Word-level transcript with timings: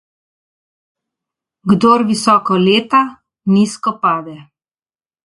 Kdor 1.73 2.05
visoko 2.11 2.57
leta, 2.63 3.03
nizko 3.55 3.95
pade. 4.07 4.35